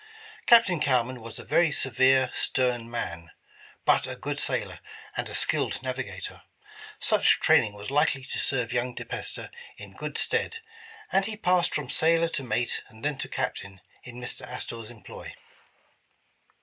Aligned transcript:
Captain 0.47 0.79
Cowman 0.79 1.21
was 1.21 1.37
a 1.37 1.43
very 1.43 1.71
severe, 1.71 2.31
stern 2.33 2.89
man, 2.89 3.29
but 3.85 4.07
a 4.07 4.15
good 4.15 4.39
sailor, 4.39 4.79
and 5.15 5.29
a 5.29 5.35
skilled 5.35 5.79
navigator. 5.83 6.41
Such 6.99 7.39
training 7.39 7.73
was 7.73 7.91
likely 7.91 8.23
to 8.25 8.39
serve 8.39 8.73
young 8.73 8.95
DePeyster 8.95 9.51
in 9.77 9.93
good 9.93 10.17
stead, 10.17 10.57
and 11.11 11.27
he 11.27 11.37
passed 11.37 11.75
from 11.75 11.91
sailor 11.91 12.29
to 12.29 12.41
mate, 12.41 12.81
and 12.87 13.05
then 13.05 13.19
to 13.19 13.29
Captain, 13.29 13.79
in 14.03 14.15
Mr. 14.19 14.41
Astor 14.43 14.83
's 14.83 14.89
employ. 14.89 15.35